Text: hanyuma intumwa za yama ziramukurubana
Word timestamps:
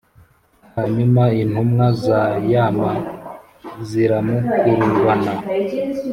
hanyuma 0.75 1.23
intumwa 1.41 1.87
za 2.03 2.21
yama 2.51 2.91
ziramukurubana 3.87 5.33